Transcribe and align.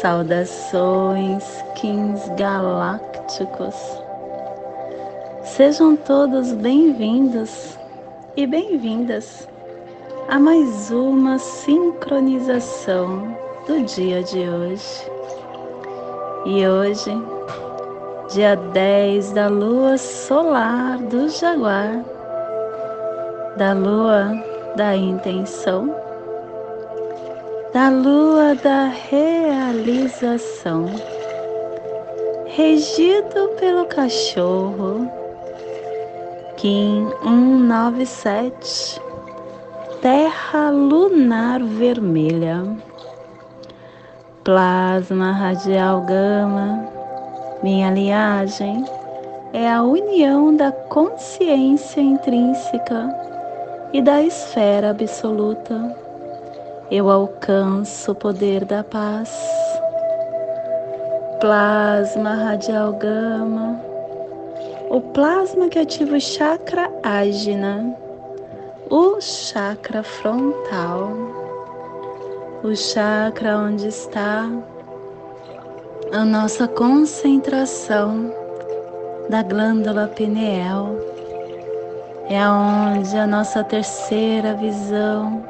Saudações, 0.00 1.44
Kins 1.74 2.26
galácticos. 2.30 3.74
Sejam 5.44 5.94
todos 5.94 6.54
bem-vindos 6.54 7.78
e 8.34 8.46
bem-vindas 8.46 9.46
a 10.26 10.38
mais 10.38 10.90
uma 10.90 11.38
sincronização 11.38 13.36
do 13.66 13.82
dia 13.82 14.22
de 14.22 14.38
hoje. 14.38 15.10
E 16.46 16.66
hoje, 16.66 17.12
dia 18.32 18.56
10 18.56 19.32
da 19.32 19.48
lua 19.48 19.98
solar 19.98 20.96
do 20.96 21.28
Jaguar, 21.28 22.02
da 23.54 23.74
lua 23.74 24.32
da 24.76 24.96
intenção, 24.96 25.94
da 27.72 27.88
lua 27.88 28.56
da 28.56 28.86
realização, 28.86 30.86
regido 32.46 33.50
pelo 33.60 33.86
cachorro, 33.86 35.08
Kim 36.56 37.08
197, 37.22 39.00
terra 40.02 40.70
lunar 40.70 41.62
vermelha 41.62 42.64
Plasma 44.42 45.30
radial 45.30 46.00
gama, 46.00 46.88
minha 47.62 47.92
linhagem 47.92 48.84
é 49.52 49.70
a 49.70 49.82
união 49.82 50.56
da 50.56 50.72
consciência 50.72 52.00
intrínseca 52.00 53.14
e 53.92 54.02
da 54.02 54.20
esfera 54.22 54.90
absoluta. 54.90 56.09
Eu 56.90 57.10
alcanço 57.10 58.12
o 58.12 58.14
poder 58.14 58.64
da 58.64 58.82
paz. 58.82 59.30
Plasma 61.40 62.34
radial 62.34 62.92
gama, 62.92 63.80
o 64.90 65.00
plasma 65.00 65.68
que 65.68 65.78
ativa 65.78 66.16
o 66.16 66.20
chakra 66.20 66.90
ágina, 67.02 67.96
o 68.90 69.20
chakra 69.20 70.02
frontal 70.02 71.40
o 72.62 72.76
chakra 72.76 73.56
onde 73.56 73.88
está 73.88 74.46
a 76.12 76.24
nossa 76.24 76.68
concentração 76.68 78.30
da 79.30 79.42
glândula 79.42 80.08
pineal. 80.08 80.94
É 82.28 82.46
onde 82.46 83.16
a 83.16 83.26
nossa 83.26 83.64
terceira 83.64 84.54
visão 84.54 85.42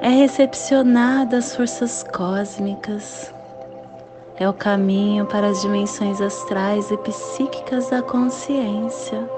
é 0.00 0.08
recepcionada 0.08 1.38
as 1.38 1.54
forças 1.54 2.04
cósmicas. 2.12 3.32
É 4.36 4.48
o 4.48 4.52
caminho 4.52 5.26
para 5.26 5.48
as 5.48 5.60
dimensões 5.62 6.20
astrais 6.20 6.90
e 6.90 6.96
psíquicas 6.98 7.90
da 7.90 8.02
consciência. 8.02 9.28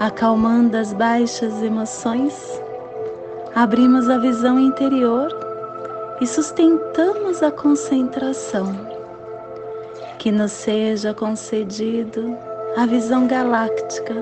acalmando 0.00 0.78
as 0.78 0.94
baixas 0.94 1.62
emoções, 1.62 2.34
abrimos 3.54 4.08
a 4.08 4.16
visão 4.16 4.58
interior 4.58 5.28
e 6.22 6.26
sustentamos 6.26 7.42
a 7.42 7.50
concentração. 7.50 8.74
Que 10.18 10.32
nos 10.32 10.52
seja 10.52 11.12
concedido 11.12 12.34
a 12.78 12.86
visão 12.86 13.26
galáctica 13.26 14.14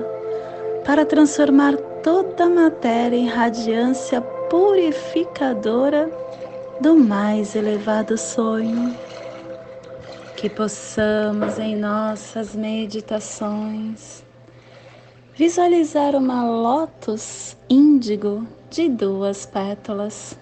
para 0.85 1.05
transformar 1.05 1.77
toda 2.03 2.45
a 2.45 2.49
matéria 2.49 3.15
em 3.15 3.27
radiância 3.27 4.21
purificadora 4.21 6.09
do 6.79 6.95
mais 6.95 7.55
elevado 7.55 8.17
sonho. 8.17 8.95
Que 10.35 10.49
possamos 10.49 11.59
em 11.59 11.75
nossas 11.75 12.55
meditações 12.55 14.23
visualizar 15.35 16.15
uma 16.15 16.43
lótus 16.43 17.55
índigo 17.69 18.45
de 18.69 18.89
duas 18.89 19.45
pétalas. 19.45 20.37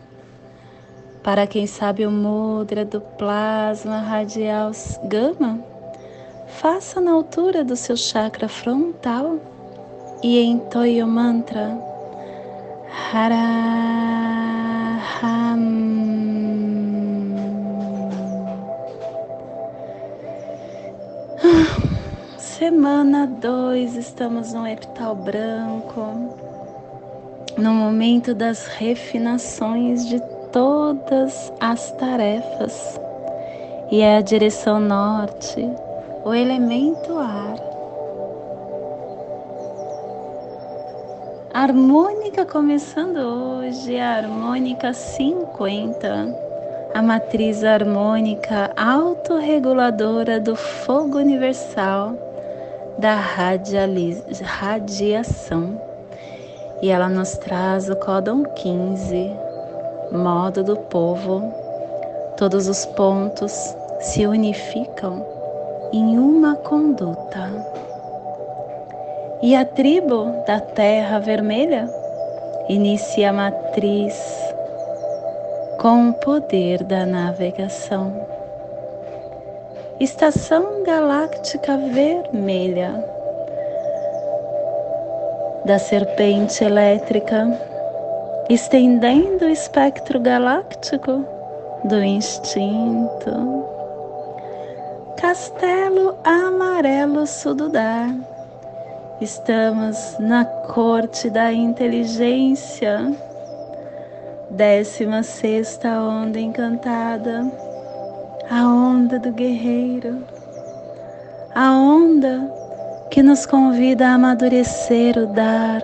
Para 1.23 1.45
quem 1.45 1.67
sabe 1.67 2.05
o 2.05 2.11
mudra 2.11 2.85
do 2.85 3.01
plasma 3.01 3.99
radial 3.99 4.71
gama, 5.03 5.63
faça 6.47 7.01
na 7.01 7.11
altura 7.11 7.63
do 7.63 7.75
seu 7.75 7.95
chakra 7.95 8.47
frontal 8.47 9.39
e 10.23 10.43
entoie 10.43 11.03
o 11.03 11.07
mantra 11.07 11.77
Haraham. 13.13 13.57
Semana 22.37 23.27
2, 23.27 23.95
estamos 23.95 24.53
no 24.53 24.67
epital 24.67 25.15
branco, 25.15 26.01
no 27.57 27.71
momento 27.71 28.33
das 28.33 28.67
refinações 28.67 30.07
de 30.07 30.19
todas 30.51 31.53
as 31.59 31.91
tarefas, 31.93 32.99
e 33.91 34.01
é 34.01 34.17
a 34.17 34.21
direção 34.21 34.79
norte, 34.79 35.69
o 36.25 36.33
elemento 36.33 37.17
ar. 37.17 37.66
Harmônica 41.59 42.45
começando 42.45 43.17
hoje, 43.17 43.97
a 43.97 44.17
harmônica 44.17 44.93
50, 44.93 46.35
a 46.93 47.01
matriz 47.01 47.63
harmônica 47.63 48.71
autorreguladora 48.77 50.39
do 50.39 50.55
fogo 50.55 51.17
universal 51.17 52.13
da 52.99 53.15
radiação 54.43 55.81
e 56.79 56.91
ela 56.91 57.09
nos 57.09 57.35
traz 57.39 57.89
o 57.89 57.95
códon 57.95 58.43
15, 58.43 59.31
modo 60.11 60.63
do 60.63 60.77
povo. 60.77 61.41
Todos 62.37 62.67
os 62.67 62.85
pontos 62.85 63.75
se 63.99 64.27
unificam 64.27 65.25
em 65.91 66.19
uma 66.19 66.55
conduta. 66.55 67.86
E 69.39 69.55
a 69.55 69.63
tribo 69.63 70.43
da 70.47 70.59
Terra 70.59 71.19
Vermelha 71.19 71.87
inicia 72.67 73.29
a 73.29 73.33
matriz 73.33 74.15
com 75.79 76.09
o 76.09 76.13
poder 76.13 76.83
da 76.83 77.05
navegação. 77.05 78.25
Estação 79.99 80.83
Galáctica 80.83 81.77
Vermelha 81.77 83.17
da 85.65 85.77
serpente 85.77 86.63
elétrica, 86.63 87.47
estendendo 88.49 89.45
o 89.45 89.49
espectro 89.49 90.19
galáctico 90.19 91.23
do 91.83 92.03
instinto. 92.03 93.65
Castelo 95.17 96.17
Amarelo 96.23 97.27
Sududar. 97.27 98.36
Estamos 99.19 100.15
na 100.19 100.45
corte 100.45 101.29
da 101.29 101.51
inteligência. 101.51 103.11
Décima 104.51 105.23
sexta 105.23 105.89
onda 105.99 106.39
encantada 106.39 107.51
a 108.49 108.65
onda 108.65 109.19
do 109.19 109.31
guerreiro, 109.31 110.23
a 111.53 111.71
onda 111.71 112.49
que 113.09 113.21
nos 113.21 113.45
convida 113.45 114.07
a 114.07 114.13
amadurecer 114.13 115.17
o 115.17 115.25
dar 115.25 115.81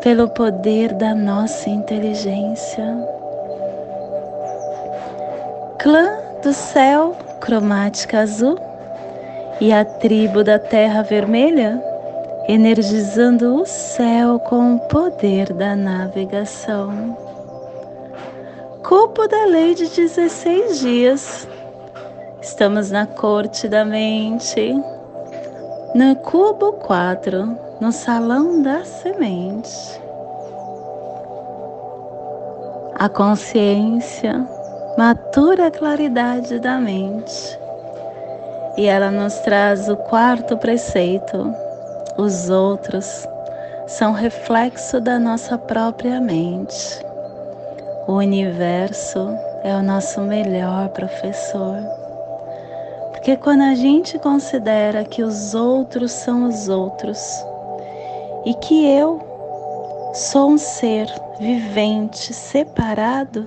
pelo 0.00 0.28
poder 0.28 0.94
da 0.94 1.14
nossa 1.14 1.68
inteligência. 1.68 2.84
Clã 5.78 6.08
do 6.42 6.52
céu, 6.52 7.14
cromática 7.40 8.20
azul, 8.20 8.58
e 9.60 9.72
a 9.72 9.84
tribo 9.84 10.44
da 10.44 10.58
terra 10.58 11.02
vermelha, 11.02 11.82
energizando 12.48 13.60
o 13.60 13.66
céu 13.66 14.40
com 14.40 14.74
o 14.76 14.80
poder 14.88 15.52
da 15.52 15.76
navegação. 15.76 17.16
Cupo 18.82 19.28
da 19.28 19.44
lei 19.44 19.74
de 19.74 19.86
16 19.88 20.80
dias 20.80 21.48
Estamos 22.40 22.90
na 22.90 23.04
corte 23.04 23.68
da 23.68 23.84
mente, 23.84 24.72
no 25.94 26.16
cubo 26.16 26.72
4, 26.72 27.58
no 27.80 27.92
salão 27.92 28.62
da 28.62 28.84
semente. 28.84 30.00
A 32.94 33.08
consciência 33.08 34.48
matura 34.96 35.66
a 35.66 35.70
claridade 35.70 36.58
da 36.58 36.78
mente 36.78 37.58
E 38.76 38.86
ela 38.86 39.10
nos 39.10 39.34
traz 39.40 39.88
o 39.88 39.96
quarto 39.96 40.56
preceito. 40.56 41.54
Os 42.18 42.50
outros 42.50 43.28
são 43.86 44.10
reflexo 44.10 45.00
da 45.00 45.20
nossa 45.20 45.56
própria 45.56 46.20
mente. 46.20 47.00
O 48.08 48.14
universo 48.14 49.28
é 49.62 49.72
o 49.76 49.84
nosso 49.84 50.20
melhor 50.22 50.88
professor. 50.88 51.76
Porque 53.12 53.36
quando 53.36 53.62
a 53.62 53.76
gente 53.76 54.18
considera 54.18 55.04
que 55.04 55.22
os 55.22 55.54
outros 55.54 56.10
são 56.10 56.48
os 56.48 56.68
outros 56.68 57.20
e 58.44 58.52
que 58.52 58.84
eu 58.84 59.20
sou 60.12 60.50
um 60.50 60.58
ser 60.58 61.06
vivente 61.38 62.34
separado, 62.34 63.44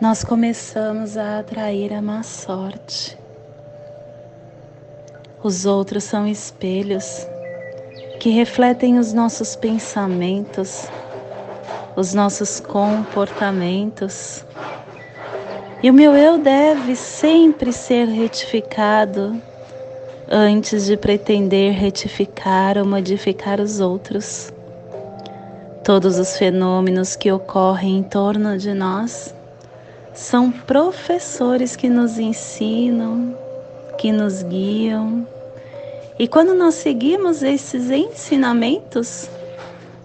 nós 0.00 0.24
começamos 0.24 1.18
a 1.18 1.40
atrair 1.40 1.92
a 1.92 2.00
má 2.00 2.22
sorte. 2.22 3.18
Os 5.42 5.66
outros 5.66 6.04
são 6.04 6.26
espelhos 6.26 7.28
que 8.24 8.30
refletem 8.30 8.98
os 8.98 9.12
nossos 9.12 9.54
pensamentos, 9.54 10.88
os 11.94 12.14
nossos 12.14 12.58
comportamentos. 12.58 14.46
E 15.82 15.90
o 15.90 15.92
meu 15.92 16.16
eu 16.16 16.38
deve 16.38 16.96
sempre 16.96 17.70
ser 17.70 18.06
retificado 18.08 19.38
antes 20.26 20.86
de 20.86 20.96
pretender 20.96 21.74
retificar 21.74 22.78
ou 22.78 22.86
modificar 22.86 23.60
os 23.60 23.78
outros. 23.78 24.50
Todos 25.84 26.18
os 26.18 26.38
fenômenos 26.38 27.16
que 27.16 27.30
ocorrem 27.30 27.98
em 27.98 28.02
torno 28.02 28.56
de 28.56 28.72
nós 28.72 29.34
são 30.14 30.50
professores 30.50 31.76
que 31.76 31.90
nos 31.90 32.18
ensinam, 32.18 33.36
que 33.98 34.10
nos 34.10 34.42
guiam, 34.42 35.26
e 36.16 36.28
quando 36.28 36.54
nós 36.54 36.74
seguimos 36.74 37.42
esses 37.42 37.90
ensinamentos, 37.90 39.28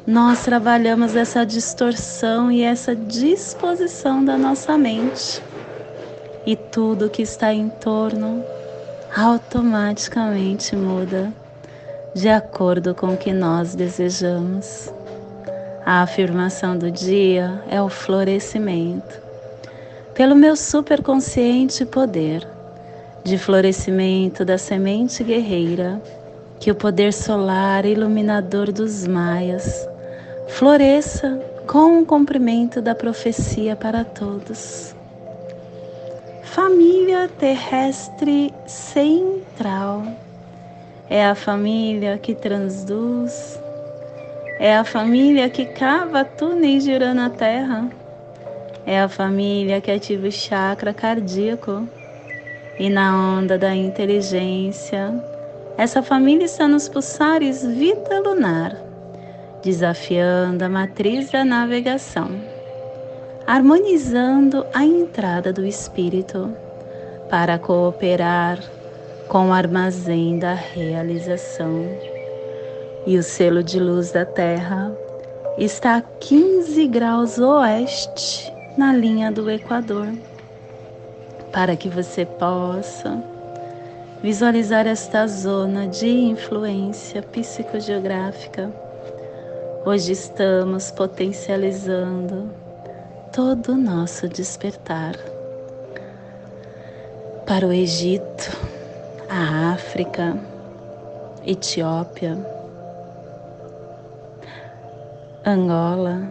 nós 0.08 0.44
trabalhamos 0.44 1.16
essa 1.16 1.46
distorção 1.46 2.52
e 2.52 2.64
essa 2.64 2.96
disposição 2.96 4.26
da 4.26 4.36
nossa 4.36 4.76
mente. 4.76 5.40
E 6.48 6.56
tudo 6.56 7.12
que 7.12 7.22
está 7.22 7.54
em 7.54 7.70
torno 7.70 8.44
automaticamente 9.16 10.76
muda 10.76 11.32
de 12.16 12.28
acordo 12.28 12.96
com 12.96 13.14
o 13.14 13.18
que 13.18 13.32
nós 13.32 13.76
desejamos. 13.76 14.92
A 15.86 16.02
afirmação 16.02 16.76
do 16.76 16.90
dia 16.90 17.64
é 17.70 17.80
o 17.80 17.88
florescimento. 17.88 19.22
Pelo 20.16 20.36
meu 20.36 20.56
superconsciente 20.56 21.86
poder 21.86 22.48
de 23.24 23.38
florescimento 23.38 24.44
da 24.44 24.58
semente 24.58 25.24
guerreira, 25.24 26.02
que 26.60 26.72
o 26.72 26.76
poder 26.76 27.14
solar 27.14 27.86
iluminador 27.86 28.72
dos 28.72 29.08
maias 29.08 29.88
floresça 30.50 31.40
com 31.66 32.02
o 32.02 32.06
cumprimento 32.06 32.82
da 32.82 32.96
profecia 32.96 33.76
para 33.76 34.04
todos. 34.04 34.96
Família 36.44 37.30
terrestre 37.40 38.54
central 38.66 40.04
é 41.10 41.24
a 41.24 41.36
família 41.36 42.18
que 42.18 42.34
transduz, 42.34 43.60
é 44.60 44.76
a 44.76 44.84
família 44.84 45.50
que 45.50 45.66
cava 45.66 46.26
túneis 46.26 46.84
de 46.84 46.98
na 47.00 47.30
Terra, 47.30 47.88
é 48.86 49.00
a 49.00 49.08
família 49.08 49.80
que 49.80 49.92
ativa 49.92 50.28
o 50.28 50.32
chakra 50.32 50.94
cardíaco 50.94 51.88
e 52.80 52.90
na 52.90 53.38
onda 53.38 53.58
da 53.58 53.76
inteligência, 53.76 55.14
essa 55.78 56.02
família 56.02 56.46
está 56.46 56.66
nos 56.66 56.88
pulsares 56.88 57.66
vida 57.66 58.22
lunar, 58.22 58.74
desafiando 59.62 60.64
a 60.64 60.70
matriz 60.70 61.30
da 61.30 61.44
navegação, 61.44 62.32
harmonizando 63.46 64.66
a 64.74 64.86
entrada 64.86 65.52
do 65.52 65.66
espírito 65.66 66.54
para 67.30 67.60
cooperar 67.60 68.60
com 69.28 69.50
o 69.50 69.54
armazém 69.54 70.40
da 70.40 70.54
realização. 70.54 71.86
E 73.06 73.18
o 73.18 73.24
selo 73.24 73.62
de 73.62 73.78
luz 73.78 74.12
da 74.12 74.26
Terra 74.26 74.96
está 75.58 75.98
a 75.98 76.02
15 76.02 76.88
graus 76.88 77.40
oeste 77.40 78.54
na 78.78 78.94
linha 78.94 79.30
do 79.32 79.50
Equador 79.52 80.08
para 81.52 81.76
que 81.76 81.90
você 81.90 82.26
possa 82.26 83.22
visualizar 84.22 84.86
esta 84.86 85.28
zona 85.28 85.88
de 85.88 86.08
influência 86.08 87.22
psicogeográfica. 87.22 88.70
Hoje 89.86 90.12
estamos 90.12 90.92
potencializando 90.92 92.50
todo 93.32 93.74
o 93.74 93.78
nosso 93.78 94.28
despertar 94.28 95.16
para 97.46 97.66
o 97.66 97.74
Egito, 97.74 98.52
a 99.30 99.74
África, 99.74 100.38
Etiópia, 101.46 102.38
Angola, 105.46 106.22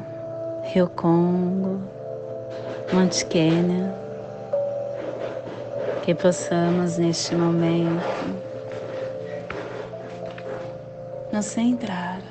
Rio 0.65 0.89
Congo, 0.91 1.81
Monte 2.93 3.25
Quênia, 3.27 4.08
que 6.09 6.15
possamos 6.15 6.97
neste 6.97 7.35
momento 7.35 8.03
nos 11.31 11.45
centrar 11.45 12.23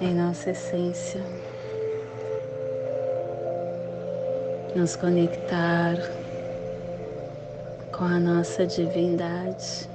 em 0.00 0.14
nossa 0.14 0.50
essência, 0.50 1.20
nos 4.76 4.94
conectar 4.94 5.96
com 7.90 8.04
a 8.04 8.20
nossa 8.20 8.64
divindade. 8.64 9.91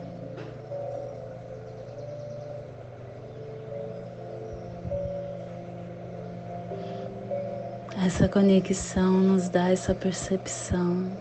Essa 8.08 8.30
conexão 8.30 9.20
nos 9.20 9.50
dá 9.50 9.70
essa 9.70 9.94
percepção 9.94 11.12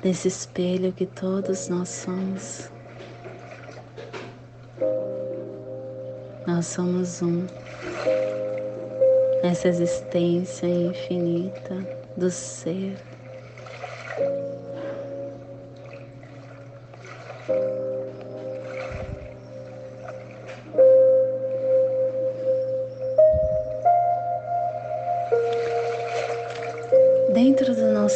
desse 0.00 0.26
espelho 0.26 0.90
que 0.90 1.04
todos 1.04 1.68
nós 1.68 1.90
somos. 1.90 2.72
Nós 6.46 6.64
somos 6.64 7.20
um 7.20 7.44
nessa 9.42 9.68
existência 9.68 10.66
infinita 10.66 11.86
do 12.16 12.30
ser. 12.30 12.96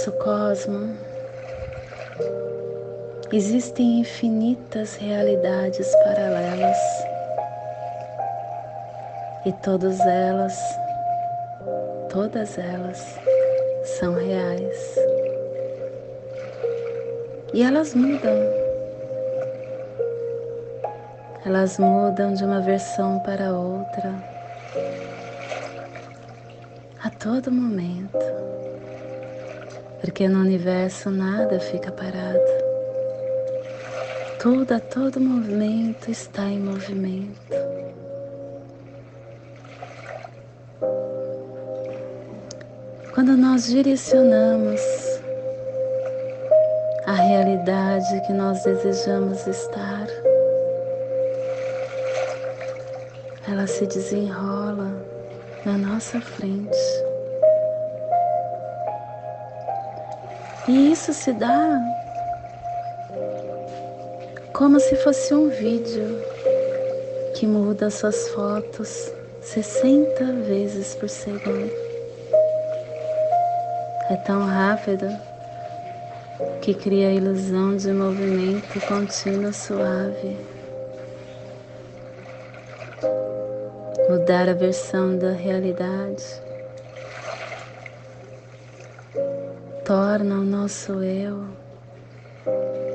Nosso 0.02 0.12
cosmo 0.18 0.97
existem 3.32 4.00
infinitas 4.00 4.97
realidades 4.97 5.94
paralelas 6.02 6.76
e 9.47 9.52
todas 9.52 10.00
elas, 10.00 10.59
todas 12.11 12.59
elas 12.59 13.21
são 14.00 14.14
reais. 14.14 14.99
E 17.54 17.62
elas 17.62 17.94
mudam. 17.94 18.37
Elas 21.47 21.78
mudam 21.78 22.35
de 22.35 22.44
uma 22.44 22.61
versão 22.61 23.21
para 23.21 23.52
outra 23.52 24.12
a 27.04 27.11
todo 27.11 27.52
momento 27.52 28.18
porque 30.02 30.28
no 30.28 30.40
universo 30.40 31.11
nada 31.11 31.61
fica 31.61 31.92
parado. 31.92 32.40
Tudo 34.40 34.75
a 34.75 34.80
todo 34.80 35.21
movimento 35.21 36.11
está 36.11 36.42
em 36.42 36.59
movimento. 36.59 37.56
Quando 43.14 43.37
nós 43.37 43.66
direcionamos 43.68 44.80
a 47.06 47.12
realidade 47.12 48.26
que 48.26 48.32
nós 48.32 48.61
desejamos 48.64 49.47
estar, 49.47 50.09
ela 53.49 53.68
se 53.68 53.87
desenrola 53.87 54.90
na 55.64 55.78
nossa 55.78 56.21
frente. 56.21 57.12
E 60.69 60.92
isso 60.92 61.12
se 61.12 61.33
dá 61.33 61.81
como 64.52 64.78
se 64.78 64.95
fosse 64.95 65.35
um 65.35 65.49
vídeo 65.49 66.23
que 67.35 67.49
muda 67.49 67.90
suas 67.90 68.28
fotos 68.28 69.12
60 69.40 70.25
vezes 70.47 70.95
por 70.95 71.09
segundo. 71.09 71.73
É 74.09 74.16
tão 74.25 74.45
rápido 74.45 75.09
que 76.61 76.75
cria 76.75 77.09
a 77.09 77.12
ilusão 77.12 77.76
de 77.76 77.92
movimento 77.92 78.81
contínuo 78.87 79.52
suave. 79.52 80.38
Mudar 84.09 84.49
a 84.49 84.54
versão 84.54 85.19
da 85.19 85.33
realidade 85.33 86.51
torna 89.93 90.37
o 90.37 90.43
nosso 90.43 91.03
eu 91.03 91.45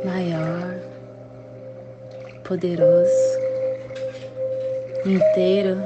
maior, 0.04 0.80
poderoso, 2.44 3.12
inteiro, 5.06 5.78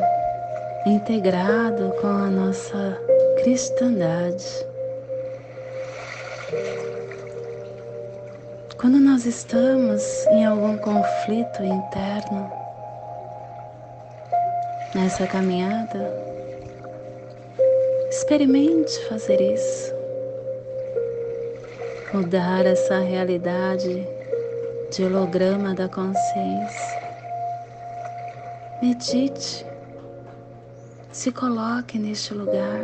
integrado 0.85 1.93
com 1.99 2.07
a 2.07 2.29
nossa 2.29 2.97
cristandade. 3.43 4.65
Quando 8.77 8.97
nós 8.97 9.25
estamos 9.25 10.01
em 10.27 10.45
algum 10.45 10.77
conflito 10.77 11.61
interno, 11.61 12.49
nessa 14.95 15.27
caminhada, 15.27 16.09
experimente 18.09 18.97
fazer 19.09 19.41
isso. 19.41 20.00
Mudar 22.13 22.65
essa 22.65 22.99
realidade 22.99 24.05
de 24.91 25.03
holograma 25.05 25.73
da 25.73 25.87
consciência. 25.87 27.01
Medite, 28.81 29.65
se 31.09 31.31
coloque 31.31 31.97
neste 31.97 32.33
lugar, 32.33 32.81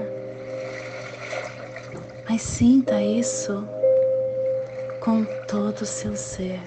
mas 2.30 2.42
sinta 2.42 3.02
isso 3.02 3.68
com 5.02 5.26
todo 5.46 5.82
o 5.82 5.86
seu 5.86 6.16
ser. 6.16 6.62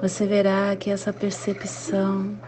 Você 0.00 0.26
verá 0.26 0.76
que 0.76 0.90
essa 0.90 1.12
percepção 1.12 2.38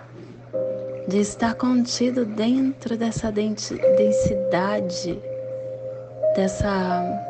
de 1.08 1.18
estar 1.18 1.54
contido 1.54 2.24
dentro 2.24 2.96
dessa 2.96 3.32
densidade, 3.32 5.20
dessa 6.36 7.29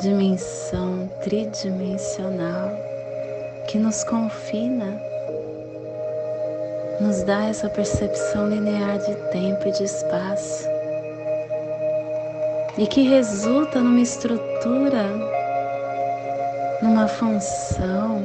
dimensão 0.00 1.08
tridimensional 1.22 2.70
que 3.68 3.78
nos 3.78 4.04
confina, 4.04 5.00
nos 7.00 7.22
dá 7.22 7.44
essa 7.44 7.68
percepção 7.68 8.48
linear 8.48 8.98
de 8.98 9.14
tempo 9.30 9.68
e 9.68 9.72
de 9.72 9.84
espaço 9.84 10.68
e 12.76 12.86
que 12.86 13.02
resulta 13.08 13.80
numa 13.80 14.00
estrutura, 14.00 15.04
numa 16.82 17.06
função 17.06 18.22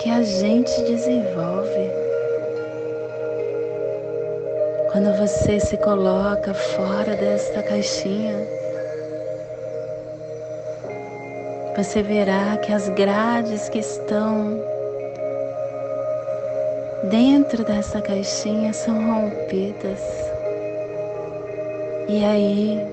que 0.00 0.10
a 0.10 0.22
gente 0.22 0.82
desenvolve. 0.84 1.90
Quando 4.90 5.16
você 5.18 5.60
se 5.60 5.76
coloca 5.76 6.54
fora 6.54 7.14
desta 7.14 7.62
caixinha, 7.62 8.58
você 11.78 12.02
verá 12.02 12.56
que 12.56 12.72
as 12.72 12.88
grades 12.88 13.68
que 13.68 13.78
estão 13.78 14.60
dentro 17.04 17.64
dessa 17.64 18.00
caixinha 18.02 18.72
são 18.72 18.96
rompidas. 18.96 20.00
E 22.08 22.24
aí, 22.24 22.84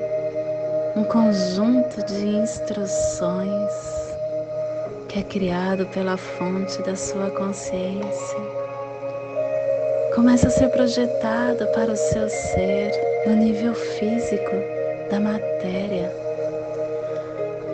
um 0.95 1.03
conjunto 1.03 2.05
de 2.05 2.27
instruções 2.27 3.71
que 5.09 5.17
é 5.17 5.23
criado 5.23 5.87
pela 5.87 6.15
fonte 6.15 6.79
da 6.83 6.95
sua 6.95 7.31
consciência 7.31 8.37
começa 10.13 10.45
a 10.47 10.51
ser 10.51 10.69
projetado 10.69 11.65
para 11.73 11.91
o 11.91 11.95
seu 11.95 12.29
ser 12.29 12.91
no 13.25 13.33
nível 13.33 13.73
físico 13.73 14.55
da 15.09 15.19
matéria 15.19 16.24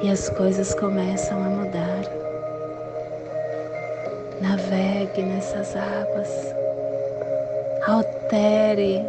e 0.01 0.10
as 0.10 0.29
coisas 0.29 0.74
começam 0.74 1.38
a 1.38 1.50
mudar. 1.50 2.01
Navegue 4.41 5.22
nessas 5.22 5.75
águas, 5.75 6.55
altere 7.88 9.05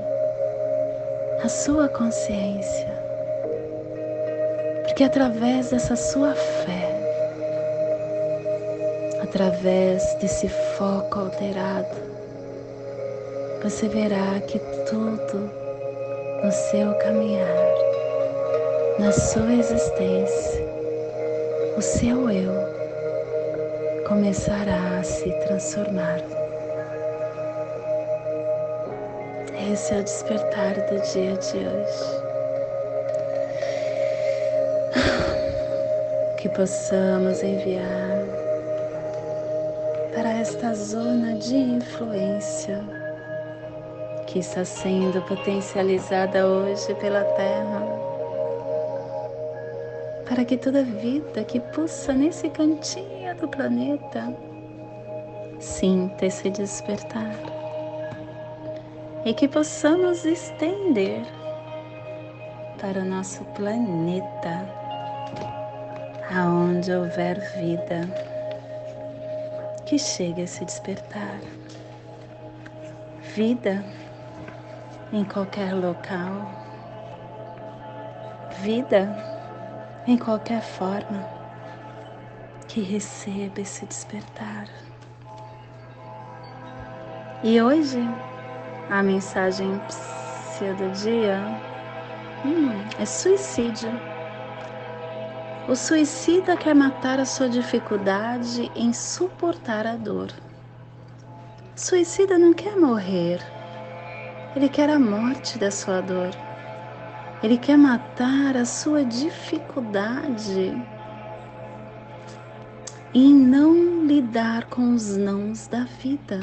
a 1.42 1.48
sua 1.48 1.88
consciência. 1.88 2.92
Porque 4.84 5.04
através 5.04 5.70
dessa 5.70 5.96
sua 5.96 6.34
fé, 6.34 6.92
através 9.22 10.14
desse 10.16 10.48
foco 10.48 11.20
alterado, 11.20 12.12
você 13.62 13.88
verá 13.88 14.40
que 14.46 14.58
tudo 14.90 15.50
no 16.44 16.52
seu 16.52 16.92
caminhar, 16.98 17.74
na 18.98 19.10
sua 19.12 19.54
existência, 19.54 20.61
seu 21.82 22.30
eu 22.30 22.52
começará 24.06 25.00
a 25.00 25.02
se 25.02 25.30
transformar. 25.40 26.20
Esse 29.72 29.94
é 29.94 29.98
o 29.98 30.04
despertar 30.04 30.74
do 30.74 31.00
dia 31.12 31.36
de 31.36 31.58
hoje. 31.58 32.22
Que 36.38 36.48
possamos 36.50 37.42
enviar 37.42 38.22
para 40.14 40.30
esta 40.38 40.74
zona 40.74 41.34
de 41.34 41.56
influência 41.56 42.80
que 44.28 44.38
está 44.38 44.64
sendo 44.64 45.20
potencializada 45.22 46.46
hoje 46.46 46.94
pela 46.94 47.24
Terra, 47.24 47.81
para 50.42 50.48
que 50.48 50.56
toda 50.56 50.82
vida 50.82 51.44
que 51.44 51.60
pulsa 51.60 52.12
nesse 52.12 52.50
cantinho 52.50 53.32
do 53.36 53.46
planeta. 53.46 54.36
Sinta 55.60 56.26
esse 56.26 56.50
despertar. 56.50 57.32
E 59.24 59.32
que 59.34 59.46
possamos 59.46 60.24
estender 60.24 61.22
para 62.80 63.02
o 63.02 63.04
nosso 63.04 63.44
planeta, 63.54 64.68
aonde 66.34 66.92
houver 66.92 67.38
vida, 67.56 68.00
que 69.86 69.96
chegue 69.96 70.42
a 70.42 70.46
se 70.48 70.64
despertar. 70.64 71.38
Vida 73.36 73.84
em 75.12 75.22
qualquer 75.22 75.72
local, 75.72 76.50
vida 78.58 79.31
em 80.06 80.16
qualquer 80.18 80.62
forma 80.62 81.24
que 82.68 82.80
receba 82.80 83.60
esse 83.60 83.86
despertar. 83.86 84.68
E 87.44 87.60
hoje, 87.60 88.00
a 88.90 89.02
mensagem 89.02 89.80
do 90.70 90.90
dia 90.92 91.40
hum, 92.44 92.70
é 93.00 93.04
suicídio. 93.04 93.90
O 95.68 95.74
suicida 95.74 96.56
quer 96.56 96.74
matar 96.74 97.18
a 97.18 97.24
sua 97.24 97.48
dificuldade 97.48 98.70
em 98.76 98.92
suportar 98.92 99.86
a 99.86 99.96
dor. 99.96 100.30
O 101.76 101.80
suicida 101.80 102.38
não 102.38 102.52
quer 102.52 102.76
morrer, 102.76 103.40
ele 104.54 104.68
quer 104.68 104.90
a 104.90 104.98
morte 104.98 105.58
da 105.58 105.70
sua 105.70 106.00
dor. 106.00 106.30
Ele 107.42 107.58
quer 107.58 107.76
matar 107.76 108.56
a 108.56 108.64
sua 108.64 109.04
dificuldade 109.04 110.80
em 113.12 113.34
não 113.34 114.06
lidar 114.06 114.66
com 114.66 114.94
os 114.94 115.16
nãos 115.16 115.66
da 115.66 115.84
vida. 115.84 116.40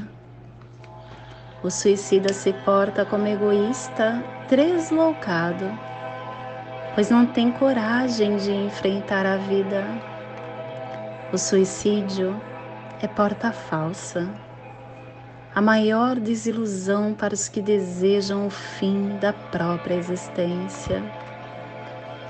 O 1.63 1.70
suicida 1.72 2.34
se 2.34 2.51
porta 2.51 3.06
como 3.06 3.27
egoísta, 3.27 4.24
tresloucado, 4.48 5.65
pois 6.94 7.10
não 7.10 7.25
tem 7.25 7.51
coragem 7.51 8.36
de 8.36 8.51
enfrentar 8.51 9.25
a 9.25 9.38
vida. 9.38 9.84
O 11.32 11.38
suicídio 11.38 12.39
é 13.01 13.08
porta 13.08 13.51
falsa, 13.51 14.29
a 15.59 15.61
maior 15.61 16.17
desilusão 16.17 17.13
para 17.13 17.33
os 17.33 17.49
que 17.49 17.61
desejam 17.61 18.47
o 18.47 18.49
fim 18.49 19.17
da 19.19 19.33
própria 19.33 19.95
existência. 19.95 21.03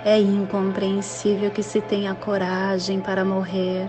É 0.03 0.19
incompreensível 0.19 1.51
que 1.51 1.62
se 1.62 1.79
tenha 1.79 2.15
coragem 2.15 3.00
para 3.00 3.24
morrer 3.24 3.88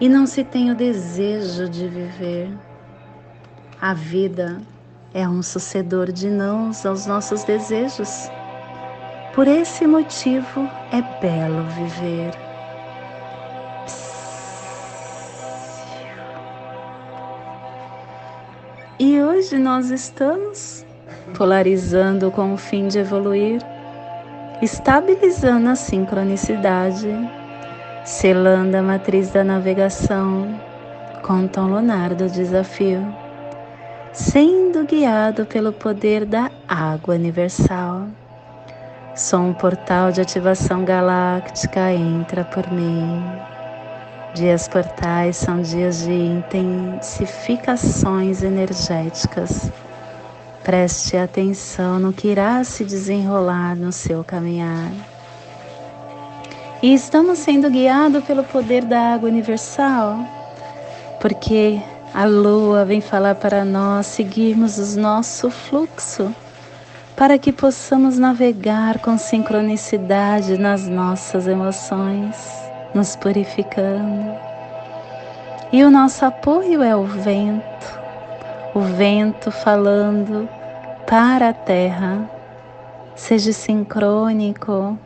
e 0.00 0.08
não 0.08 0.24
se 0.24 0.42
tenha 0.42 0.72
o 0.72 0.74
desejo 0.74 1.68
de 1.68 1.86
viver. 1.86 2.50
A 3.78 3.92
vida 3.92 4.62
é 5.12 5.28
um 5.28 5.42
sucedor 5.42 6.10
de 6.10 6.30
nãos 6.30 6.86
aos 6.86 7.04
nossos 7.04 7.44
desejos. 7.44 8.30
Por 9.34 9.46
esse 9.46 9.86
motivo 9.86 10.66
é 10.90 11.02
belo 11.20 11.64
viver. 11.64 12.51
E 19.04 19.20
hoje 19.20 19.58
nós 19.58 19.90
estamos 19.90 20.86
polarizando 21.36 22.30
com 22.30 22.54
o 22.54 22.56
fim 22.56 22.86
de 22.86 23.00
evoluir, 23.00 23.60
estabilizando 24.62 25.70
a 25.70 25.74
sincronicidade, 25.74 27.08
selando 28.04 28.76
a 28.76 28.80
matriz 28.80 29.30
da 29.30 29.42
navegação 29.42 30.56
com 31.20 31.48
tom 31.48 31.66
lunar 31.66 32.14
do 32.14 32.30
desafio, 32.30 33.04
sendo 34.12 34.86
guiado 34.86 35.46
pelo 35.46 35.72
poder 35.72 36.24
da 36.24 36.48
água 36.68 37.16
universal. 37.16 38.06
Sou 39.16 39.40
um 39.40 39.52
portal 39.52 40.12
de 40.12 40.20
ativação 40.20 40.84
galáctica, 40.84 41.90
entra 41.90 42.44
por 42.44 42.70
mim. 42.70 43.20
Dias 44.34 44.66
portais 44.66 45.36
são 45.36 45.60
dias 45.60 46.04
de 46.04 46.10
intensificações 46.10 48.42
energéticas. 48.42 49.70
Preste 50.64 51.18
atenção 51.18 51.98
no 51.98 52.14
que 52.14 52.28
irá 52.28 52.64
se 52.64 52.82
desenrolar 52.82 53.76
no 53.76 53.92
seu 53.92 54.24
caminhar. 54.24 54.90
E 56.82 56.94
estamos 56.94 57.40
sendo 57.40 57.68
guiados 57.68 58.24
pelo 58.24 58.42
poder 58.42 58.86
da 58.86 59.12
água 59.12 59.28
universal, 59.28 60.16
porque 61.20 61.78
a 62.14 62.24
lua 62.24 62.86
vem 62.86 63.02
falar 63.02 63.34
para 63.34 63.66
nós 63.66 64.06
seguirmos 64.06 64.78
o 64.78 64.98
nosso 64.98 65.50
fluxo, 65.50 66.34
para 67.14 67.38
que 67.38 67.52
possamos 67.52 68.18
navegar 68.18 68.98
com 69.00 69.18
sincronicidade 69.18 70.56
nas 70.56 70.88
nossas 70.88 71.46
emoções 71.46 72.61
nos 72.94 73.16
purificando. 73.16 74.34
E 75.72 75.82
o 75.84 75.90
nosso 75.90 76.24
apoio 76.24 76.82
é 76.82 76.94
o 76.94 77.04
vento, 77.04 78.00
o 78.74 78.80
vento 78.80 79.50
falando 79.50 80.48
para 81.06 81.48
a 81.48 81.54
terra. 81.54 82.28
Seja 83.14 83.52
sincrônico 83.52 84.98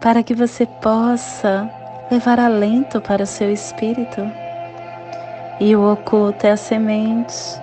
para 0.00 0.22
que 0.22 0.34
você 0.34 0.66
possa 0.66 1.70
levar 2.10 2.40
alento 2.40 3.00
para 3.00 3.22
o 3.22 3.26
seu 3.26 3.52
espírito. 3.52 4.20
E 5.60 5.76
o 5.76 5.92
oculto 5.92 6.46
é 6.46 6.52
a 6.52 6.56
semente, 6.56 7.60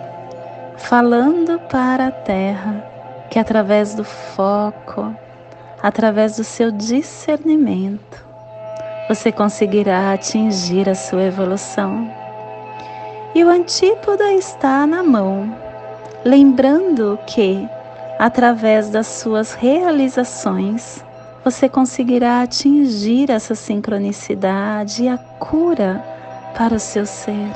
falando 0.77 1.59
para 1.67 2.07
a 2.07 2.11
terra, 2.11 2.83
que 3.29 3.39
através 3.39 3.95
do 3.95 4.03
foco, 4.03 5.15
através 5.81 6.37
do 6.37 6.43
seu 6.43 6.71
discernimento, 6.71 8.26
você 9.07 9.31
conseguirá 9.31 10.11
atingir 10.11 10.89
a 10.89 10.95
sua 10.95 11.23
evolução. 11.23 12.11
E 13.33 13.43
o 13.43 13.49
antípoda 13.49 14.33
está 14.33 14.85
na 14.85 15.01
mão, 15.01 15.55
lembrando 16.25 17.17
que, 17.25 17.67
através 18.19 18.89
das 18.89 19.07
suas 19.07 19.53
realizações, 19.53 21.03
você 21.43 21.69
conseguirá 21.69 22.41
atingir 22.41 23.31
essa 23.31 23.55
sincronicidade 23.55 25.03
e 25.03 25.07
a 25.07 25.17
cura 25.17 26.03
para 26.57 26.75
o 26.75 26.79
seu 26.79 27.05
ser. 27.05 27.51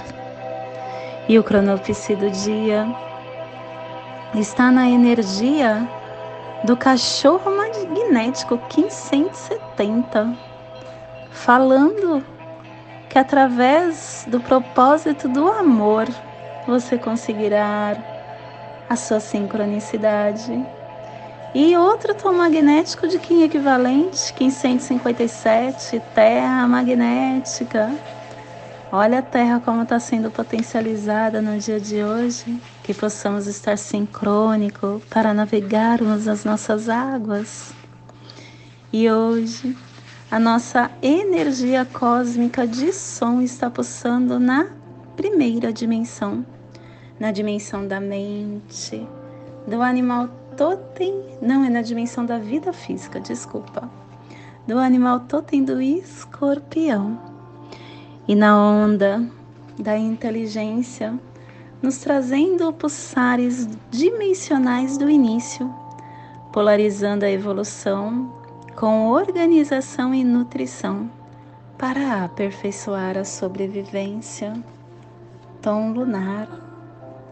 E 1.28 1.38
o 1.38 1.44
cronopse 1.44 2.16
do 2.16 2.30
dia 2.30 2.88
está 4.36 4.72
na 4.72 4.90
energia 4.90 5.86
do 6.64 6.78
cachorro 6.78 7.52
magnético 7.52 8.56
1570 8.56 10.51
falando 11.32 12.24
que 13.10 13.18
através 13.18 14.26
do 14.28 14.40
propósito 14.40 15.28
do 15.28 15.48
amor 15.48 16.08
você 16.68 16.98
conseguirá 16.98 17.98
a 18.90 18.96
sua 18.96 19.20
sincronicidade. 19.20 20.66
E 21.54 21.76
outro 21.76 22.14
tom 22.14 22.32
magnético 22.34 23.08
de 23.08 23.20
Kim 23.20 23.44
equivalente, 23.44 24.34
Kim 24.34 24.50
157, 24.50 26.02
Terra 26.16 26.66
magnética. 26.68 27.92
Olha 28.90 29.20
a 29.20 29.22
Terra 29.22 29.62
como 29.64 29.84
está 29.84 30.00
sendo 30.00 30.32
potencializada 30.32 31.42
no 31.42 31.58
dia 31.58 31.80
de 31.80 32.04
hoje, 32.04 32.62
que 32.84 32.94
possamos 32.94 33.48
estar 33.48 33.78
sincrônico 33.78 35.02
para 35.10 35.34
navegarmos 35.34 36.28
as 36.28 36.46
nossas 36.46 36.88
águas. 36.88 37.74
E 38.94 39.10
hoje 39.10 39.76
a 40.32 40.40
nossa 40.40 40.90
energia 41.02 41.84
cósmica 41.84 42.66
de 42.66 42.94
som 42.94 43.42
está 43.42 43.70
pulsando 43.70 44.40
na 44.40 44.66
primeira 45.18 45.74
dimensão, 45.74 46.46
na 47.20 47.34
dimensão 47.34 47.86
da 47.86 48.00
mente, 48.00 49.06
do 49.68 49.82
animal 49.82 50.30
totem, 50.56 51.22
não 51.42 51.66
é 51.66 51.70
na 51.70 51.82
dimensão 51.82 52.26
da 52.26 52.38
vida 52.38 52.72
física, 52.72 53.20
desculpa, 53.20 53.92
do 54.66 54.78
animal 54.78 55.20
totem 55.20 55.66
do 55.66 55.82
escorpião. 55.82 57.20
E 58.26 58.34
na 58.34 58.58
onda 58.58 59.22
da 59.78 59.98
inteligência, 59.98 61.14
nos 61.82 61.98
trazendo 61.98 62.72
pulsares 62.72 63.68
dimensionais 63.90 64.98
do 64.98 65.10
início, 65.10 65.70
polarizando 66.54 67.26
a 67.26 67.30
evolução 67.30 68.41
com 68.76 69.10
organização 69.10 70.14
e 70.14 70.24
nutrição 70.24 71.10
para 71.78 72.24
aperfeiçoar 72.24 73.18
a 73.18 73.26
sobrevivência. 73.26 74.54
Tom 75.62 75.92
lunar 75.92 76.48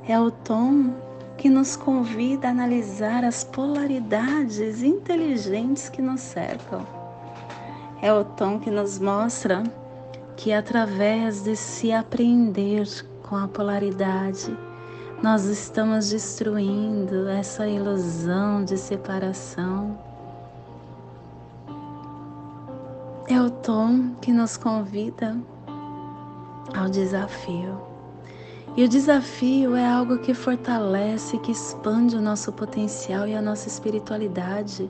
é 0.07 0.19
o 0.19 0.29
tom 0.29 0.93
que 1.37 1.49
nos 1.49 1.75
convida 1.75 2.47
a 2.47 2.51
analisar 2.51 3.23
as 3.23 3.43
polaridades 3.43 4.83
inteligentes 4.83 5.87
que 5.87 6.01
nos 6.01 6.21
cercam. 6.21 6.85
É 8.01 8.13
o 8.13 8.23
tom 8.23 8.59
que 8.59 8.69
nos 8.69 8.99
mostra 8.99 9.63
que 10.35 10.51
através 10.51 11.43
de 11.43 11.55
se 11.55 11.91
aprender 11.91 12.85
com 13.23 13.35
a 13.35 13.47
polaridade, 13.47 14.55
nós 15.21 15.45
estamos 15.45 16.09
destruindo 16.09 17.27
essa 17.27 17.67
ilusão 17.67 18.63
de 18.63 18.77
separação 18.77 20.08
tom 23.69 24.15
que 24.19 24.33
nos 24.33 24.57
convida 24.57 25.37
ao 26.75 26.89
desafio. 26.89 27.79
E 28.75 28.83
o 28.83 28.89
desafio 28.89 29.75
é 29.75 29.87
algo 29.87 30.17
que 30.17 30.33
fortalece, 30.33 31.37
que 31.37 31.51
expande 31.51 32.15
o 32.15 32.21
nosso 32.21 32.51
potencial 32.51 33.27
e 33.27 33.35
a 33.35 33.41
nossa 33.43 33.67
espiritualidade. 33.67 34.89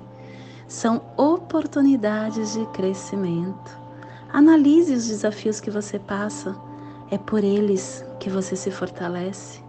São 0.66 1.02
oportunidades 1.18 2.54
de 2.54 2.66
crescimento. 2.68 3.78
Analise 4.32 4.94
os 4.94 5.10
desafios 5.10 5.60
que 5.60 5.70
você 5.70 6.00
passa. 6.00 6.56
É 7.12 7.18
por 7.18 7.44
eles 7.44 8.06
que 8.18 8.30
você 8.30 8.56
se 8.56 8.72
fortalece. 8.72 9.60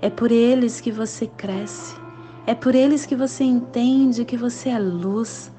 É 0.00 0.08
por 0.08 0.32
eles 0.32 0.80
que 0.80 0.90
você 0.90 1.26
cresce. 1.26 1.94
É 2.46 2.54
por 2.54 2.74
eles 2.74 3.04
que 3.04 3.14
você 3.14 3.44
entende 3.44 4.24
que 4.24 4.38
você 4.38 4.70
é 4.70 4.78
luz 4.78 5.52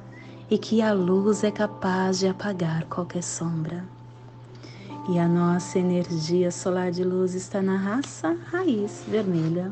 e 0.50 0.58
que 0.58 0.82
a 0.82 0.94
luz 0.94 1.44
é 1.44 1.52
capaz 1.52 2.20
de 2.20 2.28
apagar 2.28 2.86
qualquer 2.86 3.24
sombra. 3.24 3.84
E 5.10 5.20
a 5.20 5.28
nossa 5.28 5.80
energia 5.80 6.52
solar 6.52 6.92
de 6.92 7.04
luz 7.04 7.34
está 7.34 7.62
na 7.62 7.78
raça 7.78 8.36
raiz 8.52 9.04
vermelha, 9.08 9.72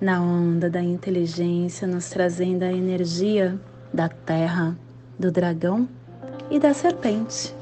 na 0.00 0.20
onda 0.20 0.68
da 0.68 0.82
inteligência, 0.82 1.86
nos 1.86 2.10
trazendo 2.10 2.62
a 2.62 2.72
energia 2.72 3.60
da 3.92 4.08
terra, 4.08 4.76
do 5.18 5.30
dragão 5.30 5.88
e 6.50 6.58
da 6.58 6.74
serpente. 6.74 7.54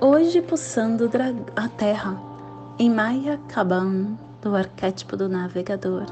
Hoje 0.00 0.40
pulsando 0.42 1.10
a 1.54 1.68
terra 1.68 2.20
em 2.78 2.90
Maya 2.90 3.40
Kaban, 3.48 4.16
do 4.42 4.54
arquétipo 4.54 5.16
do 5.16 5.28
navegador. 5.28 6.06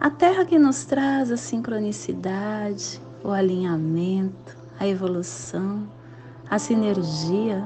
A 0.00 0.10
terra 0.10 0.44
que 0.44 0.58
nos 0.58 0.84
traz 0.84 1.30
a 1.30 1.36
sincronicidade, 1.36 3.00
o 3.24 3.30
alinhamento, 3.30 4.56
a 4.78 4.86
evolução, 4.86 5.88
a 6.48 6.58
sinergia, 6.58 7.64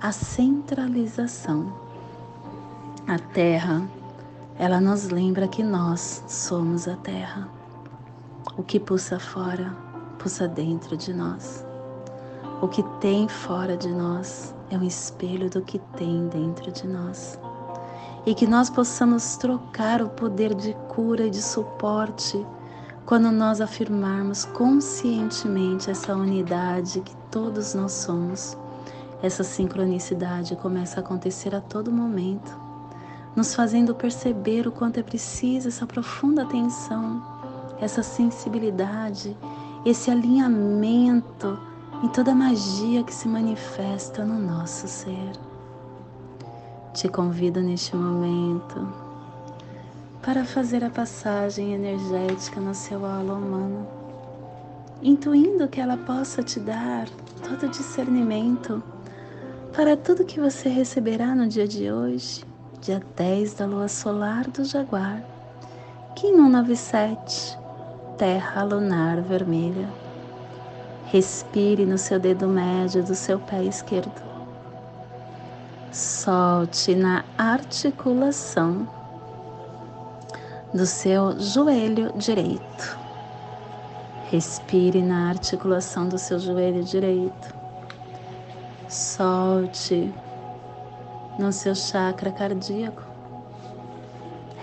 a 0.00 0.12
centralização. 0.12 1.72
A 3.08 3.18
Terra, 3.18 3.88
ela 4.58 4.78
nos 4.78 5.08
lembra 5.08 5.48
que 5.48 5.62
nós 5.62 6.22
somos 6.28 6.86
a 6.86 6.94
Terra. 6.96 7.48
O 8.58 8.62
que 8.62 8.78
pulsa 8.78 9.18
fora 9.18 9.74
pulsa 10.18 10.46
dentro 10.46 10.96
de 10.96 11.14
nós. 11.14 11.64
O 12.60 12.68
que 12.68 12.82
tem 13.00 13.28
fora 13.28 13.76
de 13.76 13.88
nós 13.88 14.54
é 14.68 14.76
um 14.76 14.82
espelho 14.82 15.48
do 15.48 15.62
que 15.62 15.78
tem 15.96 16.28
dentro 16.28 16.70
de 16.70 16.86
nós. 16.86 17.38
E 18.26 18.34
que 18.34 18.46
nós 18.46 18.68
possamos 18.68 19.36
trocar 19.36 20.02
o 20.02 20.10
poder 20.10 20.54
de 20.54 20.74
cura 20.88 21.26
e 21.26 21.30
de 21.30 21.40
suporte 21.40 22.44
quando 23.08 23.32
nós 23.32 23.58
afirmarmos 23.62 24.44
conscientemente 24.44 25.90
essa 25.90 26.14
unidade 26.14 27.00
que 27.00 27.16
todos 27.30 27.72
nós 27.72 27.92
somos. 27.92 28.54
Essa 29.22 29.42
sincronicidade 29.42 30.54
começa 30.56 31.00
a 31.00 31.02
acontecer 31.02 31.54
a 31.54 31.60
todo 31.62 31.90
momento, 31.90 32.54
nos 33.34 33.54
fazendo 33.54 33.94
perceber 33.94 34.68
o 34.68 34.72
quanto 34.72 35.00
é 35.00 35.02
preciso 35.02 35.68
essa 35.68 35.86
profunda 35.86 36.42
atenção, 36.42 37.22
essa 37.80 38.02
sensibilidade, 38.02 39.34
esse 39.86 40.10
alinhamento 40.10 41.58
em 42.04 42.08
toda 42.08 42.32
a 42.32 42.34
magia 42.34 43.02
que 43.02 43.14
se 43.14 43.26
manifesta 43.26 44.22
no 44.22 44.38
nosso 44.38 44.86
ser. 44.86 45.32
Te 46.92 47.08
convido 47.08 47.62
neste 47.62 47.96
momento 47.96 49.07
para 50.22 50.44
fazer 50.44 50.84
a 50.84 50.90
passagem 50.90 51.74
energética 51.74 52.60
no 52.60 52.74
seu 52.74 53.04
aula 53.04 53.34
humano, 53.34 53.86
intuindo 55.02 55.68
que 55.68 55.80
ela 55.80 55.96
possa 55.96 56.42
te 56.42 56.58
dar 56.60 57.08
todo 57.42 57.66
o 57.66 57.70
discernimento 57.70 58.82
para 59.74 59.96
tudo 59.96 60.24
que 60.24 60.40
você 60.40 60.68
receberá 60.68 61.34
no 61.34 61.46
dia 61.46 61.68
de 61.68 61.90
hoje, 61.90 62.44
dia 62.80 63.02
10 63.16 63.54
da 63.54 63.66
lua 63.66 63.88
solar 63.88 64.48
do 64.48 64.64
Jaguar, 64.64 65.22
Kim 66.16 66.34
197, 66.34 67.58
Terra 68.16 68.64
lunar 68.64 69.20
vermelha 69.22 69.88
Respire 71.10 71.86
no 71.86 71.96
seu 71.96 72.20
dedo 72.20 72.46
médio 72.46 73.02
do 73.02 73.14
seu 73.14 73.38
pé 73.38 73.64
esquerdo. 73.64 74.12
Solte 75.90 76.94
na 76.94 77.24
articulação 77.38 78.86
do 80.72 80.84
seu 80.84 81.38
joelho 81.40 82.12
direito. 82.16 82.98
Respire 84.30 85.00
na 85.00 85.30
articulação 85.30 86.06
do 86.06 86.18
seu 86.18 86.38
joelho 86.38 86.84
direito. 86.84 87.54
Solte 88.86 90.12
no 91.38 91.50
seu 91.52 91.74
chakra 91.74 92.30
cardíaco. 92.30 93.02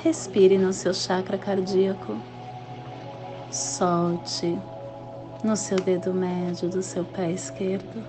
Respire 0.03 0.57
no 0.57 0.71
seu 0.71 0.93
chakra 0.93 1.37
cardíaco. 1.37 2.15
Solte 3.49 4.59
no 5.43 5.55
seu 5.55 5.79
dedo 5.79 6.13
médio 6.13 6.69
do 6.69 6.83
seu 6.83 7.03
pé 7.03 7.31
esquerdo, 7.31 8.03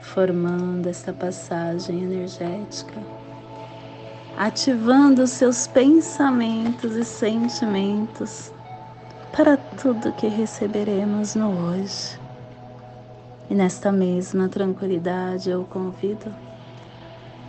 formando 0.00 0.86
esta 0.86 1.12
passagem 1.12 2.02
energética, 2.02 3.00
ativando 4.40 5.26
seus 5.26 5.66
pensamentos 5.66 6.96
e 6.96 7.04
sentimentos 7.04 8.50
para 9.36 9.58
tudo 9.58 10.14
que 10.14 10.28
receberemos 10.28 11.34
no 11.34 11.50
hoje. 11.50 12.18
E 13.50 13.54
nesta 13.54 13.92
mesma 13.92 14.48
tranquilidade 14.48 15.50
eu 15.50 15.64
convido 15.64 16.34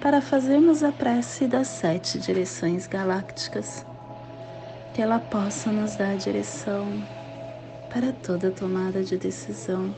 para 0.02 0.20
fazermos 0.20 0.84
a 0.84 0.92
prece 0.92 1.48
das 1.48 1.70
sete 1.70 2.20
direções 2.20 2.88
galácticas, 2.88 3.86
que 4.94 5.02
ela 5.02 5.18
possa 5.18 5.72
nos 5.72 5.96
dar 5.96 6.18
direção 6.18 6.86
para 7.90 8.12
toda 8.12 8.52
tomada 8.52 9.02
de 9.02 9.18
decisão 9.18 9.96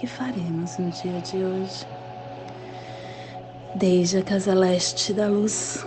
que 0.00 0.08
faremos 0.08 0.78
no 0.78 0.90
dia 0.90 1.20
de 1.20 1.36
hoje. 1.36 1.86
Desde 3.76 4.18
a 4.18 4.22
casa 4.24 4.52
leste 4.52 5.12
da 5.12 5.28
luz, 5.28 5.86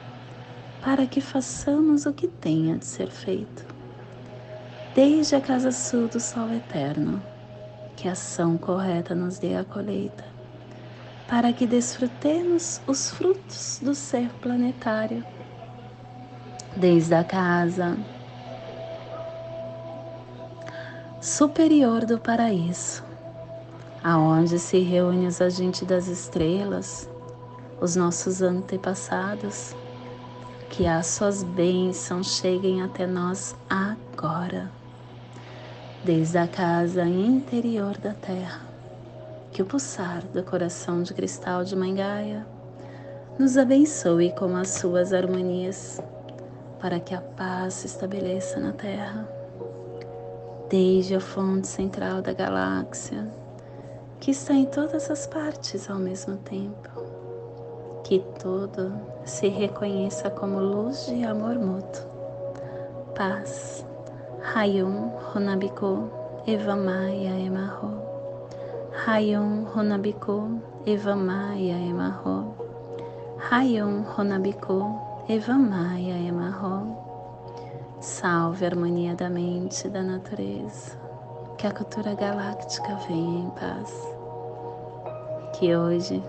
para 0.81 1.05
que 1.05 1.21
façamos 1.21 2.05
o 2.05 2.13
que 2.13 2.27
tenha 2.27 2.77
de 2.77 2.85
ser 2.85 3.09
feito. 3.09 3.65
Desde 4.95 5.35
a 5.35 5.41
casa 5.41 5.71
sul 5.71 6.07
do 6.07 6.19
sol 6.19 6.51
eterno, 6.51 7.21
que 7.95 8.07
a 8.07 8.13
ação 8.13 8.57
correta 8.57 9.13
nos 9.13 9.37
dê 9.37 9.55
a 9.55 9.63
colheita, 9.63 10.25
para 11.27 11.53
que 11.53 11.67
desfrutemos 11.67 12.81
os 12.87 13.11
frutos 13.11 13.79
do 13.81 13.93
ser 13.93 14.29
planetário. 14.41 15.23
Desde 16.75 17.13
a 17.13 17.23
casa 17.23 17.97
superior 21.21 22.05
do 22.05 22.17
paraíso, 22.17 23.03
aonde 24.03 24.57
se 24.57 24.79
reúnem 24.79 25.27
os 25.27 25.39
agentes 25.39 25.83
das 25.83 26.07
estrelas, 26.07 27.07
os 27.79 27.95
nossos 27.95 28.41
antepassados, 28.41 29.75
que 30.71 30.87
as 30.87 31.05
suas 31.07 31.43
bênçãos 31.43 32.37
cheguem 32.37 32.81
até 32.81 33.05
nós 33.05 33.53
agora, 33.69 34.71
desde 36.01 36.37
a 36.37 36.47
casa 36.47 37.03
interior 37.03 37.97
da 37.97 38.13
terra, 38.13 38.61
que 39.51 39.61
o 39.61 39.65
pulsar 39.65 40.23
do 40.27 40.41
coração 40.41 41.03
de 41.03 41.13
cristal 41.13 41.65
de 41.65 41.75
Mangaia 41.75 42.47
nos 43.37 43.57
abençoe 43.57 44.31
com 44.31 44.55
as 44.55 44.69
suas 44.69 45.11
harmonias, 45.11 45.99
para 46.79 47.01
que 47.01 47.13
a 47.13 47.19
paz 47.21 47.73
se 47.73 47.87
estabeleça 47.87 48.57
na 48.57 48.71
terra 48.71 49.27
desde 50.69 51.15
a 51.15 51.19
fonte 51.19 51.67
central 51.67 52.21
da 52.21 52.31
galáxia, 52.31 53.29
que 54.21 54.31
está 54.31 54.53
em 54.53 54.65
todas 54.65 55.11
as 55.11 55.27
partes 55.27 55.89
ao 55.89 55.99
mesmo 55.99 56.37
tempo. 56.37 57.00
Que 58.11 58.19
tudo 58.43 58.91
se 59.23 59.47
reconheça 59.47 60.29
como 60.31 60.59
luz 60.59 61.05
de 61.05 61.23
amor 61.23 61.57
mútuo. 61.57 62.03
Paz. 63.15 63.85
Hayum 64.53 65.11
Honabiku 65.33 66.09
Evamaya 66.45 67.39
Emarro. 67.39 68.01
Hayum 69.07 69.65
Honabiku 69.65 70.59
Evamaya 70.85 71.77
Emarro. 71.77 72.53
Hayum 73.49 74.03
Honabiku 74.03 74.99
Evamaya 75.29 76.17
Emarro. 76.17 76.97
Salve 78.01 78.65
a 78.65 78.67
harmonia 78.71 79.15
da 79.15 79.29
mente 79.29 79.87
e 79.87 79.89
da 79.89 80.03
natureza. 80.03 80.97
Que 81.57 81.65
a 81.65 81.71
cultura 81.71 82.13
galáctica 82.13 82.93
venha 83.07 83.45
em 83.45 83.49
paz. 83.51 83.89
Que 85.53 85.73
hoje 85.73 86.21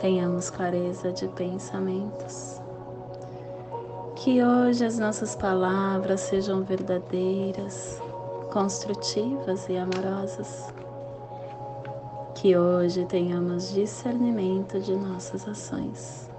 tenhamos 0.00 0.50
clareza 0.50 1.12
de 1.12 1.28
pensamentos. 1.28 2.60
Que 4.16 4.42
hoje 4.42 4.84
as 4.84 4.98
nossas 4.98 5.36
palavras 5.36 6.20
sejam 6.22 6.62
verdadeiras, 6.62 8.00
construtivas 8.52 9.68
e 9.68 9.76
amorosas. 9.76 10.72
Que 12.34 12.56
hoje 12.56 13.04
tenhamos 13.06 13.72
discernimento 13.72 14.80
de 14.80 14.96
nossas 14.96 15.46
ações. 15.48 16.30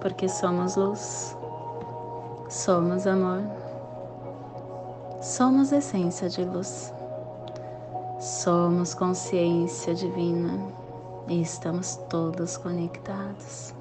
Porque 0.00 0.28
somos 0.28 0.76
luz, 0.76 1.36
somos 2.48 3.06
amor 3.06 3.42
Somos 5.20 5.72
essência 5.72 6.28
de 6.28 6.44
luz. 6.44 6.92
Somos 8.20 8.94
consciência 8.94 9.92
divina 9.94 10.85
e 11.28 11.40
estamos 11.40 11.96
todos 12.08 12.56
conectados. 12.56 13.74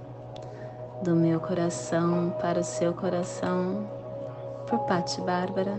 Do 1.02 1.16
meu 1.16 1.40
coração 1.40 2.34
para 2.42 2.60
o 2.60 2.64
seu 2.64 2.94
coração, 2.94 3.88
por 4.68 4.80
Patti 4.86 5.22
Bárbara, 5.22 5.78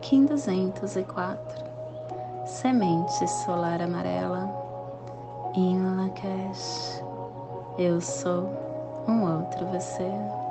Kim 0.00 0.26
204, 0.26 1.64
Semente 2.46 3.28
Solar 3.44 3.80
Amarela, 3.80 4.50
In 5.54 5.96
Lakesh. 5.96 7.02
Eu 7.78 8.00
sou 8.00 8.50
um 9.08 9.38
outro 9.38 9.66
você. 9.66 10.41